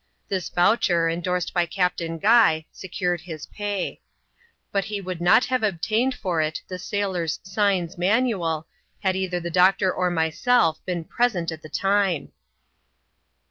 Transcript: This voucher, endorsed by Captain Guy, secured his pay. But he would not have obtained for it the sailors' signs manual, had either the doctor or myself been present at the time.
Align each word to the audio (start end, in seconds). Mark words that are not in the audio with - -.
This 0.29 0.49
voucher, 0.49 1.07
endorsed 1.07 1.53
by 1.53 1.67
Captain 1.67 2.17
Guy, 2.17 2.65
secured 2.71 3.21
his 3.21 3.45
pay. 3.45 4.01
But 4.71 4.85
he 4.85 4.99
would 4.99 5.21
not 5.21 5.45
have 5.45 5.61
obtained 5.61 6.15
for 6.15 6.41
it 6.41 6.59
the 6.67 6.79
sailors' 6.79 7.39
signs 7.43 7.99
manual, 7.99 8.65
had 9.01 9.15
either 9.15 9.39
the 9.39 9.51
doctor 9.51 9.93
or 9.93 10.09
myself 10.09 10.83
been 10.85 11.03
present 11.03 11.51
at 11.51 11.61
the 11.61 11.69
time. 11.69 12.31